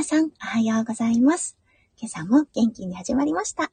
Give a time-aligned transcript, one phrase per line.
[0.00, 1.58] 皆さん、おはようございます。
[1.98, 3.70] 今朝も元気に始まりました。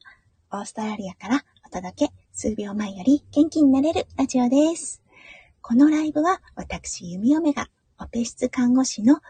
[0.52, 5.02] オーストラリアからお届け、数秒前より元気になれるラジオです。
[5.62, 9.20] このライブは、私、弓嫁が、オペ室看護師の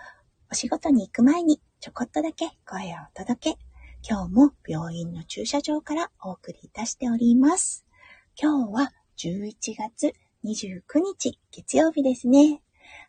[0.51, 3.59] お仕事に行く前に、ちょこっとだけ声をお届け、
[4.03, 7.87] 今日も病院の駐車場からお送りいたしております。
[8.35, 12.61] 今日は11月29日月曜日ですね。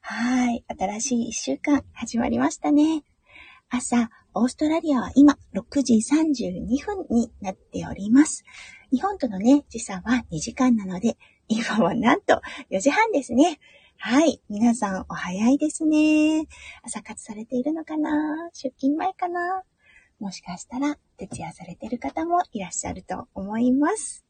[0.01, 0.63] はい。
[0.77, 3.03] 新しい一週間始まりましたね。
[3.71, 8.43] 朝、オーストラリアは今6時32分になっております。
[8.91, 12.41] 日本とのね、時差は2時間なので、今はなんと
[12.71, 13.59] 4時半ですね。
[13.97, 14.41] はい。
[14.49, 16.47] 皆さんお早いですね。
[16.83, 18.49] 朝活されているのかな？
[18.53, 19.61] 出勤前かな？
[20.19, 24.25] もしかしたら徹夜されている方もいらっしゃると思います。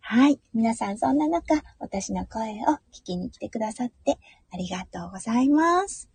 [0.00, 0.38] はい。
[0.54, 4.18] 皆さんそんな中、私の声を聞きに来てくださって
[4.52, 6.08] ありがとうございます。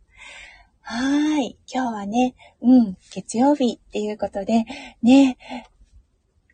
[0.84, 1.58] はい。
[1.72, 4.66] 今日はね、うん、月曜日っていうことで、
[5.02, 5.38] ね、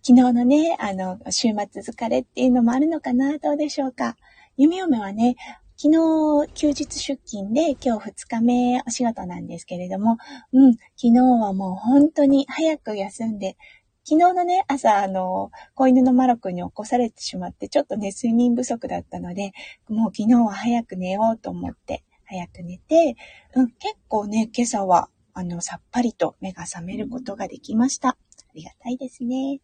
[0.04, 4.16] 昨日のね、あの、週末疲れっていうのもあるのかなどうでしょうか。
[4.58, 5.36] ゆみおめはね、
[5.78, 10.18] 昨日休日出勤で今日2日目お仕事なんですけれども、
[10.52, 13.58] うん、昨日はもう本当に早く休んで、
[14.04, 19.52] 昨日のね、朝、あの、子犬のマロ君に起こされてしまって、ちょっとね、睡眠不足だったので、
[19.90, 23.16] もう昨日は早く寝ようと思って、早く寝て、
[23.56, 28.10] うん、結構ね、今朝は、あの、さっぱりと目が覚めることができました。
[28.10, 28.18] あ
[28.54, 29.62] りがたいですね。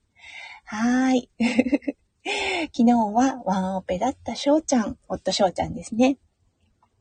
[0.65, 1.29] はーい。
[2.73, 6.17] 昨日はワンオペだった翔ちゃん、夫翔ちゃんですね。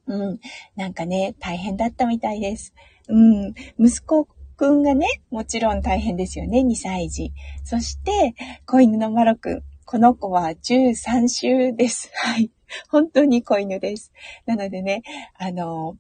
[0.07, 0.41] うん。
[0.75, 2.75] なんかね、大変だったみたいです。
[3.09, 3.55] うん。
[3.79, 4.27] 息子
[4.57, 7.33] くんがね、もちろん大変ですよね、2歳児。
[7.63, 8.35] そして、
[8.67, 9.63] 子犬のマロくん。
[9.85, 12.11] この子は13週です。
[12.15, 12.51] はい。
[12.89, 14.13] 本当に子犬です。
[14.47, 15.03] なのでね、
[15.39, 15.97] あの、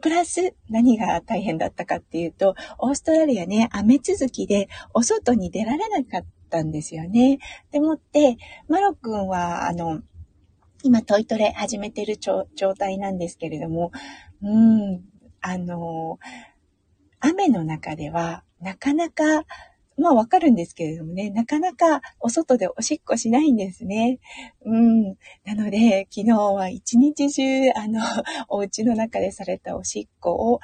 [0.00, 7.38] プラス何が大変だったかっていうと、オーストラリアね、雨続きでお外に出られなかったんですよね。
[7.70, 8.36] でもって、
[8.68, 10.02] マロくんは、あの、
[10.82, 13.90] 今トイトレ始めてる状態なんですけれども、
[14.42, 15.04] うん、
[15.40, 16.18] あの、
[17.20, 19.44] 雨の中では、なかなか、
[19.96, 24.18] まあわかるんですけれどもね、なかなかお外でおしっこしないんですね。
[24.64, 25.02] うん。
[25.44, 27.42] なので、昨日は一日中、
[27.76, 28.00] あの、
[28.48, 30.60] お家の中でされたおしっこを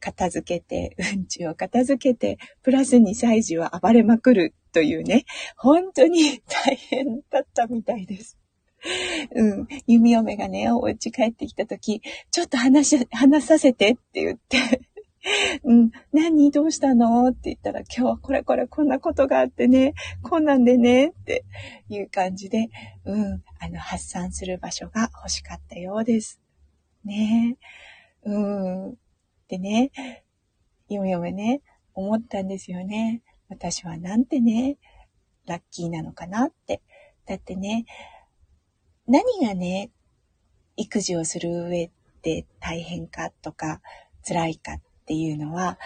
[0.00, 5.24] 片付けて、うんちを片付けて、プラス2歳児は暴れまくるというね、
[5.56, 8.38] 本当に大変だったみたいです。
[9.34, 9.68] うん。
[9.86, 14.80] 弓嫁がね、お家帰ってきたとき、ちょっと話し、話させてって言って
[15.62, 17.28] うん、何どうしたの？
[17.28, 21.44] って言ったら、今日はこれこれこんなことがあってね、こんなんでね、って
[21.88, 22.70] いう感じで、
[23.04, 26.40] うん、あの、発散する場所が欲しかったようです。
[27.04, 27.56] ね
[28.24, 28.38] う
[28.90, 28.96] ん。
[29.48, 29.92] でね、
[30.88, 31.62] よよめね、
[31.94, 33.22] 思ったんですよね。
[33.48, 34.78] 私はなんてね、
[35.46, 36.82] ラッキーなのかなって。
[37.26, 37.86] だってね、
[39.06, 39.90] 何がね、
[40.76, 41.90] 育児をする上
[42.22, 43.80] で大変かとか、
[44.26, 45.78] 辛いかっっていうのは、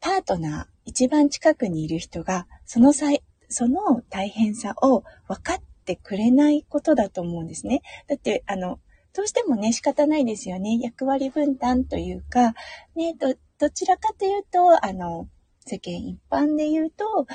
[0.00, 7.82] パートナー、一番近くにいる人が、その際、その大変さを分かってくれないことだと思うんですね。
[8.06, 8.78] だって、あの、
[9.14, 10.78] どうしてもね、仕方ないですよね。
[10.80, 12.54] 役割分担というか、
[12.94, 15.28] ね、ど、どちらかというと、あの、
[15.60, 17.26] 世間一般で言うと、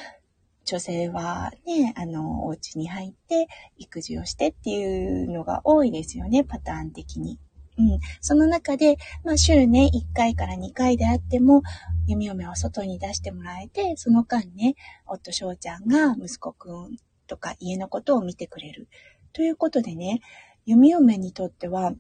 [0.64, 3.48] 女性はね、あの、お家に入って
[3.78, 7.40] 育児をしてっていうのが多いですよね、パターン的に。
[7.82, 8.00] うん。
[8.20, 11.64] その中で、まあ、週ね、1回から2回であっても、
[12.08, 14.76] 弓嫁を外に出してもらえて、その間ね、
[15.08, 16.98] 夫翔ちゃんが息子くん
[17.28, 18.88] とか家のことを見てくれる。
[19.34, 20.22] ということでね、
[20.66, 21.94] 弓嫁にとっては、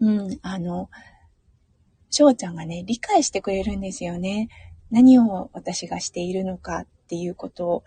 [0.00, 0.90] うん、あの、
[2.10, 4.48] 翔ちゃんがね、理解してくれるんですよね。
[4.90, 7.84] 何を私がしているのかっていうことを。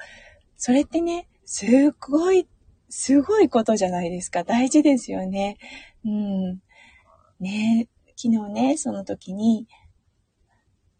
[0.57, 2.47] それってね、すごい、
[2.89, 4.43] すごいことじゃないですか。
[4.43, 5.57] 大事ですよね。
[6.05, 6.61] うん。
[7.45, 9.67] ね、昨日ね、その時に、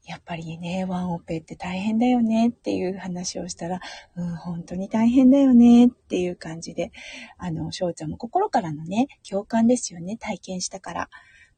[0.06, 3.80] やっぱりね、ワンオペって大変だよねっていう話をしたら、
[4.16, 6.92] うん、本当に大変だよねっていう感じで、
[7.40, 11.10] あの、翔ちゃんも心からのね、共感ですよね、体験したから。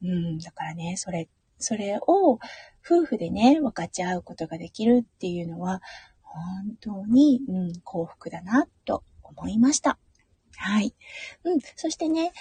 [0.02, 1.28] うん、だからね、それ、
[1.60, 2.40] それを
[2.86, 5.82] 夫婦でね、分かち合うことができるっていうのは、
[6.22, 10.00] 本当に、うん、幸福だなと思いました。
[10.56, 10.96] はい。
[11.44, 12.32] うん、そしてね、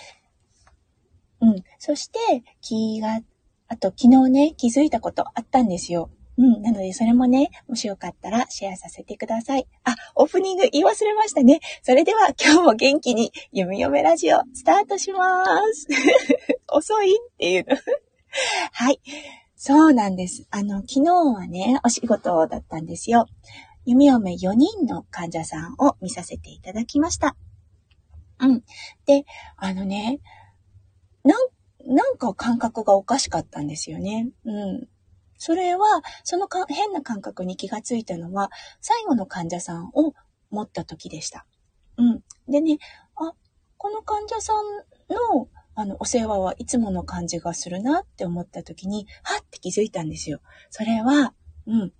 [1.40, 1.62] うん。
[1.78, 2.18] そして、
[2.60, 3.20] 気が、
[3.68, 6.10] あと昨日ね、気づいたことあったんですよ。
[6.38, 6.62] うん。
[6.62, 9.66] なので、それもね、もしよかったらシェアさせてください。
[9.84, 11.60] あ、オープニング言い忘れましたね。
[11.82, 15.88] それでは今日も元気に読み読めラジオスタートします。
[16.68, 17.76] 遅いっていうの。
[18.72, 19.00] はい。
[19.56, 20.46] そうなんです。
[20.50, 23.26] あの、昨日はね、お仕事だったんですよ。
[23.86, 27.36] 弓嫁4人の患者さんを見させていただきました。
[28.40, 28.64] うん。
[29.06, 29.24] で、
[29.56, 30.20] あのね、
[31.26, 34.30] なん、なんか感覚がおかしかったんですよね。
[34.44, 34.88] うん。
[35.38, 38.50] それは、そのか変な感覚に気がついたのは、
[38.80, 40.14] 最後の患者さんを
[40.50, 41.46] 持った時でした。
[41.98, 42.22] うん。
[42.48, 42.78] でね、
[43.16, 43.32] あ、
[43.76, 44.56] この患者さん
[45.34, 50.40] の、あの、お世話はいつもの感じがするなって思った時に、はって気づいたんですよ。
[50.70, 51.34] それは、
[51.66, 51.92] うん。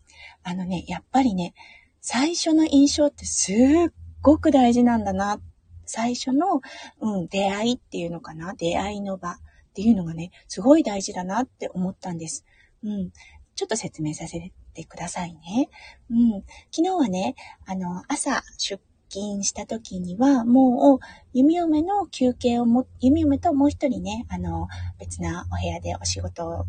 [0.43, 1.53] あのね、やっぱりね、
[2.01, 3.93] 最初の印象ってすっ
[4.23, 5.41] ごく大事なんだなっ。
[5.87, 6.61] 最初の、
[7.01, 8.55] うん、出会いっていうのかな。
[8.55, 9.39] 出会いの場っ
[9.75, 12.45] ていうのがね、すごい大事だなって思ったんです。
[12.83, 13.11] うん。
[13.55, 15.69] ちょっと説明させてくださいね。
[16.11, 16.31] うん。
[16.71, 17.35] 昨日はね、
[17.67, 20.99] あの、朝出勤した時には、もう、
[21.33, 24.69] 弓嫁の休憩をも、弓嫁ともう一人ね、あの、
[24.99, 26.67] 別なお部屋でお仕事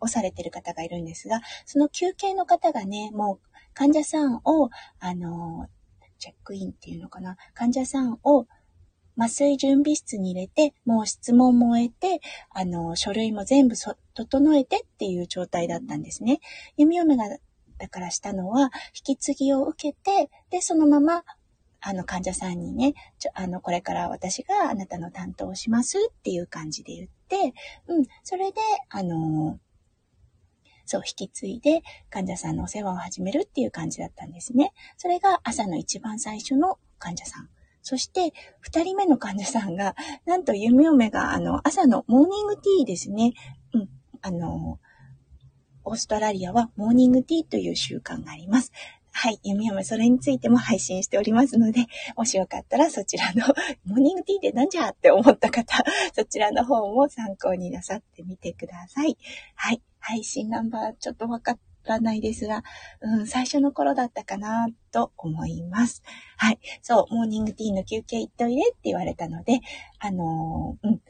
[0.00, 4.70] をされてる方がいるんですが、その休憩の方がね、もう患者さんを、
[5.00, 5.68] あの、
[6.18, 8.46] チェックインっていうのかな、患者さんを
[9.16, 12.20] 麻酔準備室に入れて、もう質問も終えて、
[12.50, 13.74] あの、書類も全部
[14.14, 16.40] 整えてっていう状態だったんですね。
[16.76, 17.24] 弓嫁が、
[17.78, 21.24] だからしたのは、引き継ぎを受けて、で、そのまま、
[21.80, 27.54] あの、患者さんにね、ちょ、あの、これから私があなたの担当をしますっていう感じで言って、
[27.86, 29.58] うん、それで、あの、
[30.86, 34.72] そう、引き継いで患者さんのお世話を始めるっていう感じだったんですね。
[34.96, 37.48] それが朝の一番最初の患者さん。
[37.84, 39.94] そして、二人目の患者さんが、
[40.24, 43.34] なんと夢嫁が、あの、朝のモーニングティーですね。
[43.74, 43.88] うん。
[44.22, 44.80] あの、
[45.84, 48.72] オーストラリアはモーニングティーという習慣があります。
[49.12, 49.38] はい。
[49.42, 51.84] 弓嫁それについても配信しておりますので、
[52.16, 53.46] もしよかったらそちらの
[53.84, 55.84] モーニングティーでなんじゃって思った方、
[56.14, 59.18] そちらの方も参考になさってみてください。
[59.56, 59.82] はい。
[59.98, 61.58] 配信ナンバーちょっとわかっ
[61.88, 62.62] らないですが、
[63.00, 66.02] うん、最初の頃だったかなと思います。
[66.36, 66.58] はい。
[66.82, 69.60] そう、モーニングティーの休憩行っといでって言われたので、
[69.98, 71.00] あのー、うん、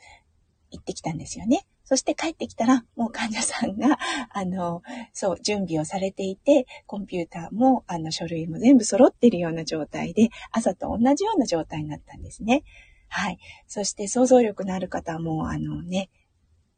[0.71, 1.67] 行ってきたんですよね。
[1.85, 3.99] そして帰ってきたら、もう患者さんが、
[4.31, 4.83] あの、
[5.13, 12.65] そう、準備をされていて、コンピューターも、あの、書類も全部揃ってるような状態で、朝と同じような状態になったんですね。
[13.09, 13.39] はい。
[13.69, 16.09] そして想像力のある方も、あのね、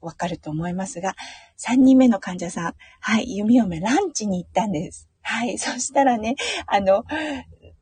[0.01, 1.15] わかると思いますが、
[1.59, 5.09] 3人目の患者さん、はい、弓嫁ランチに行ったんです。
[5.23, 7.05] はい、 そしたらね、あの、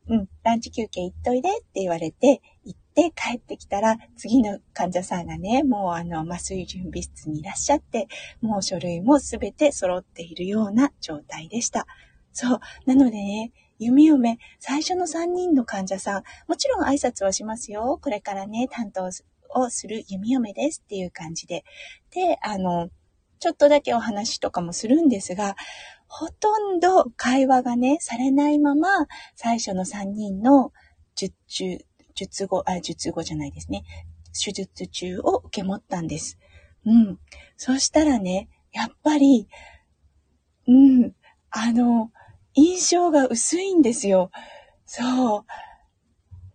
[0.07, 8.07] うん、ランチ休憩行っといでって言われて、行って帰ってきたら、次の患者さんがね、もうあの、麻酔準備室にいらっしゃって、
[8.41, 11.87] もう書類もすべて揃っているような状態でした。
[12.31, 12.59] そう。
[12.85, 17.99] なのでね、弓嫁、最初の3人の患者さん、もちろん挨拶はしますよ。
[18.01, 19.11] これからね、担当
[19.53, 21.63] をする弓嫁ですっていう感じで。
[22.11, 22.89] で、あの、
[23.39, 25.55] ちょっとだけお話とかもするんですが、
[26.07, 28.89] ほとんど会話がね、されないまま、
[29.35, 30.71] 最初の3人の
[31.15, 31.77] 術中、
[32.13, 33.83] 術後、あ、術後じゃないですね。
[34.33, 36.37] 手術中を受け持ったんです。
[36.85, 37.19] うん。
[37.57, 39.47] そしたらね、やっぱり、
[40.67, 41.13] うん、
[41.49, 42.11] あの、
[42.53, 44.31] 印象が薄いんですよ。
[44.85, 45.45] そう。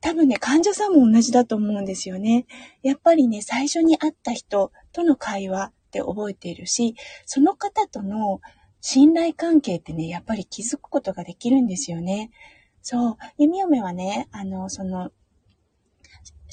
[0.01, 2.47] 多分ね、患者さんも同じだと思うんですよね。
[2.83, 6.95] やっぱりね、最初に会った人との会話って覚えているし、
[7.27, 8.41] その方との
[8.81, 12.31] 信頼関係ってね、やっぱり気づくことができるんですよね。
[12.83, 15.11] そう、弓嫁はね、あの、その、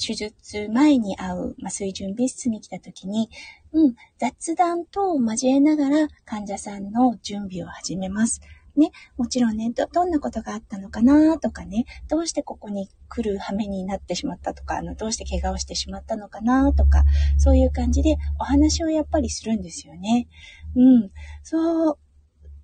[0.00, 3.30] 手術前に会う麻酔準備室に来た時に、
[3.72, 8.40] うん、雑談と交えながら患者さんの準備を始めます。
[8.78, 17.04] ね、もちろんね、ど、どんなことがあったのかなとかね、どうしてここに来る羽目になってしまったとか、あの、どうして怪我をしてしまったのかなとか、
[17.38, 20.28] そういう感じでお話をやっぱりするんですよね。
[20.76, 21.10] うん。
[21.42, 21.98] そう、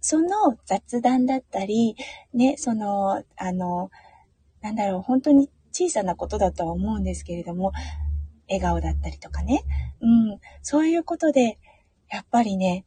[0.00, 1.96] その雑談だったり、
[2.32, 3.90] ね、その、あの、
[4.60, 7.72] なんだろう、本当に小さなことだとは思うんですけれども、
[8.48, 9.64] 笑顔だったりとかね。
[10.00, 10.40] うん。
[10.62, 11.58] そういうことで、
[12.10, 12.84] やっぱりね、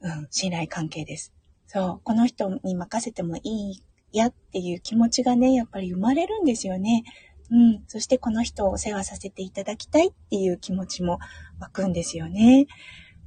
[0.00, 1.32] うん、信頼関係です。
[1.68, 7.04] そう、この人に任せてもいいやっていう気持ちがね、やっぱり生まれるんですよね。
[7.50, 7.84] うん。
[7.86, 11.18] そしてこの人をお世話させていただきたいっていう気持ちも
[11.60, 12.66] 湧くんですよね。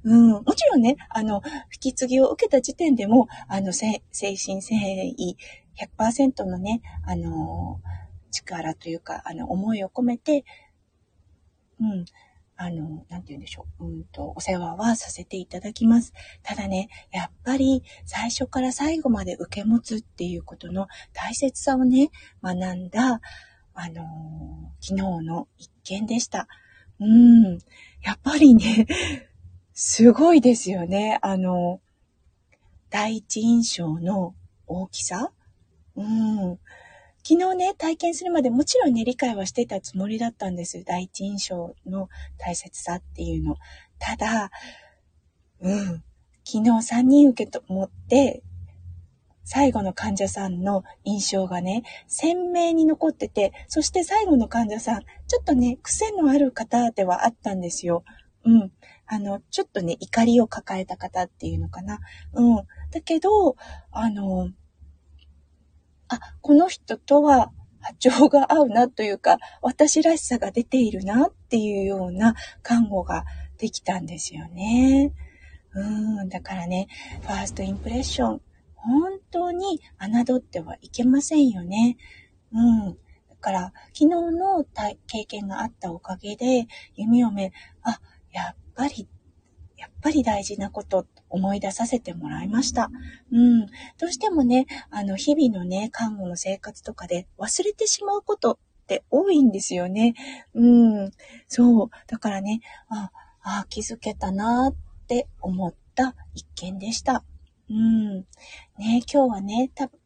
[0.04, 0.32] うん。
[0.32, 5.38] もちろんね、あの、引き継ぎを受けた時点でも、あの、精神誠意
[6.00, 7.80] 100%のね、あの、
[8.32, 10.46] 力というか、あの、思いを込めて、
[11.80, 12.06] うん。
[12.64, 13.86] あの、なんて言うんでしょう。
[13.88, 16.14] うんと、お世話はさせていただきます。
[16.44, 22.12] ただね、やっぱり最初から最後まで受け持つっていうことの大切さをね、
[22.44, 23.20] 学んだ、
[23.74, 24.04] あの
[24.80, 26.48] 昨日の一件でした。
[27.00, 27.58] うん。
[28.04, 28.86] やっぱりね、
[29.74, 31.18] すごいですよね。
[31.24, 31.82] あの、
[32.92, 34.36] 第一印象の
[34.68, 35.32] 大きさ
[35.96, 36.60] うん。
[37.24, 40.84] 昨日ね、体験するまでもちろんね、理解はしてたつもりだったんです。
[40.84, 43.58] 第一印象の大切さっていうの。
[44.00, 44.52] ただ、
[45.62, 46.04] うん。
[46.44, 48.42] 昨日3人受けと思って、
[49.44, 58.04] 最後の患者さんの印象がね、鮮明に残ってて、そして最後の患者さん、ちょっとね、癖のある方ではあったんですよ。
[58.46, 58.72] うん。
[59.06, 62.00] あの、ちょっとね、怒りを抱えた方っていうのかな。
[62.34, 62.68] うん。
[62.92, 63.56] だけど、
[63.92, 64.50] あの、
[66.12, 73.26] あ、この人とは波長が合うなというか、私らしさが出ているなっていうような看護が
[73.58, 75.14] できたんですよね。
[75.74, 76.88] うん、だからね、
[77.22, 78.42] ファーストインプレッション、
[78.76, 81.98] 本当に侮ってはいけませんよね。
[82.52, 82.98] うん。
[83.30, 84.66] だから、昨日の
[85.08, 87.54] 経験があったおかげで、弓嫁、
[87.84, 88.00] あ、
[88.32, 89.08] やっぱり、
[90.02, 92.90] ぱり大事なこと思い出させてもらいました。
[93.32, 93.66] うん。
[93.98, 100.16] どうしてもね、あの、日々のね、看護の生活とかで忘れてしまうことって多いんですよね。
[100.54, 101.12] うん。
[101.48, 101.90] そう。
[102.08, 103.12] だからね、あ、
[103.44, 104.76] あ気づけたなっ
[105.08, 107.24] て思った一件でした。
[107.70, 108.16] うん。
[108.18, 108.26] ね、
[108.78, 110.00] 今日はね、多分、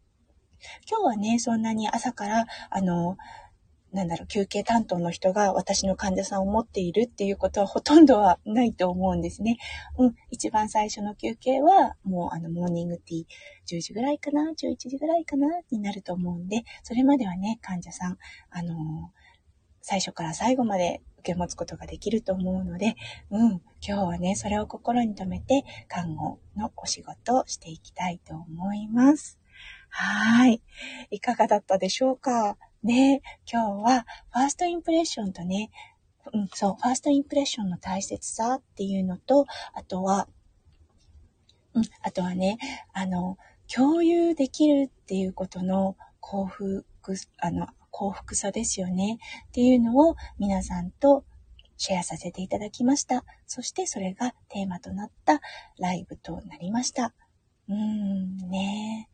[0.89, 3.17] 今日はね、そんなに朝から、あの、
[3.95, 9.57] なんだろう、休憩担当の人が私の患者さんを持っているっていうことはほとんどはないと思うんですね。
[9.97, 13.25] うん、一番最初の休憩は、もうあの、モーニングティー
[13.65, 18.17] 10時ぐらいかな、11時ぐらいかな、になると思うんで、それまではね、患者さん、
[18.51, 18.77] あのー、
[19.81, 22.95] 最初から最後まで受け持つことができると思うので、
[23.29, 29.39] うん、今日はね、それを心に留めて、看護のお仕事をしていきたいと思います。
[29.89, 30.61] はい。
[31.09, 32.57] いかがだったでしょうか？
[32.85, 35.71] ね、今日はファーストインプレッションとね、
[36.31, 40.27] うん、そう、ファーストインプレッションの大切さっていうのと、あとは、
[41.73, 42.59] うん、あとはね、
[42.93, 43.37] あの、
[43.67, 46.85] 共有できるっていうことの幸福、
[47.39, 49.17] あの、幸福さですよね。
[49.47, 51.25] っていうのを皆さんと
[51.77, 53.25] シェアさせていただきました。
[53.47, 55.41] そしてそれがテーマとなった
[55.79, 57.13] ライブとなりました。
[57.67, 59.09] うーん、ね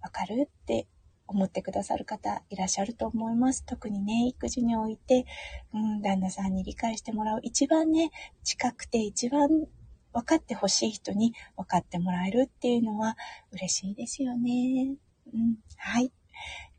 [0.00, 0.48] わかる？
[0.48, 0.86] って
[1.32, 3.64] 思ってくださる方いらっしゃると思います。
[3.64, 5.26] 特にね、育児において、
[5.72, 7.40] うん、旦那さんに理解してもらう。
[7.42, 8.10] 一番ね、
[8.44, 9.48] 近くて一番
[10.12, 13.16] 分かってほしい人に分かってもらえるっていうのは
[13.50, 14.96] 嬉しいですよね。
[15.32, 16.12] うん、はい。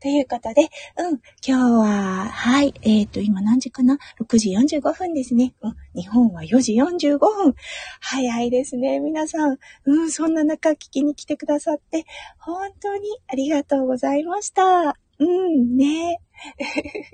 [0.04, 0.68] ということで、
[0.98, 5.54] うん、今日は、はい、えっ、ー、と、今何時かな ?6 時45分ですね。
[5.62, 7.54] うん、日本は4時45分。
[8.00, 9.56] 早いですね、皆さん。
[9.86, 12.04] うん、そんな中聞きに来てくださって、
[12.38, 14.94] 本当にありがとうございました。
[15.18, 16.18] うん、ね。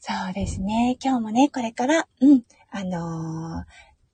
[0.00, 0.96] そうですね。
[1.00, 3.64] 今日もね、これから、うん、あのー、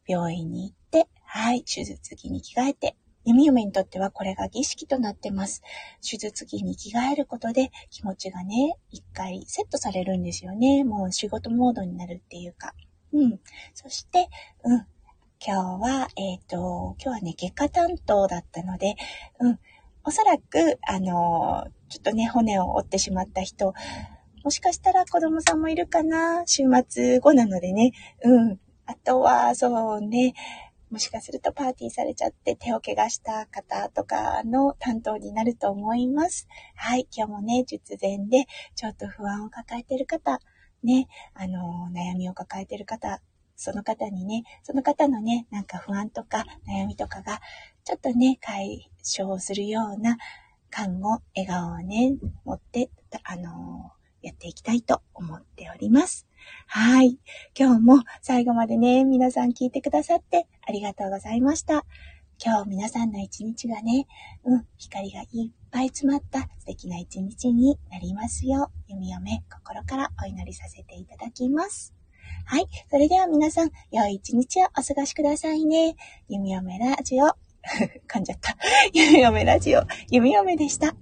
[0.06, 5.62] 病院に行って、はい、手術着に着替えて、弓嫁にとってはこれが儀式となってます。
[6.02, 10.85] 手術着に着替えることで気持ちがね、一回セットされるんですよね。
[10.85, 12.75] もう仕事モードになるっていうか。
[13.12, 13.40] うん。
[13.73, 14.28] そして、
[14.64, 14.87] うん。
[15.47, 18.97] 今日は、えっ、ー、と、今日はね、外科担当だったので、
[19.40, 19.59] うん。
[20.04, 23.75] おそらく、あの、ちょっとね、骨を折ってしまった人、
[24.43, 27.93] もしかしたら子供さんもいるかな週末後なのでね。
[28.23, 28.61] うん。
[28.87, 30.35] あとは、そうね、
[30.94, 36.46] もしかするとパーティーされちゃって手を怪我した方とかの担当になると思います。
[36.76, 38.46] はい、今日もね、術前で
[38.76, 40.38] ちょっと不安を抱えてる方、
[40.84, 43.20] ね、あの、悩みを抱えてる方、
[43.56, 47.40] その方にね、その方のね、なんか不安とか悩みとかが、
[47.82, 50.16] ちょっとね、解消するような
[50.70, 52.88] 看護、笑顔をね、持って、
[53.24, 53.90] あの、
[54.25, 56.26] やっていきたいと思っております。
[56.66, 57.19] はい。
[57.59, 61.85] 今日も最後までね、皆さん聞いてくださってありがとうございました。
[62.45, 64.07] 今日皆さんの一日がね、
[64.45, 71.95] うん、光がいっぱい詰まった素敵な一日になりますよう、弓嫁心からお祈りさせていただきます。
[72.47, 72.66] はい。
[72.90, 75.97] それでは皆さん、良い一日をお過ごしくださいね。
[76.28, 77.26] 弓嫁ラジオ。
[78.09, 78.57] 噛んじゃった。
[78.93, 80.95] 弓嫁ラジオ、弓嫁でした。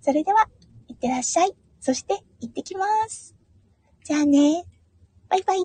[0.00, 0.48] それでは、
[0.88, 1.61] いってらっしゃい。
[1.82, 3.34] そして、行ってきます。
[4.04, 4.64] じゃあね。
[5.28, 5.64] バイバイ。